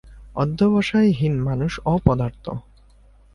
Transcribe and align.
অধ্যবসায়হীন 0.35 1.33
মানুষ 1.41 1.71
অপদার্থ। 1.85 2.45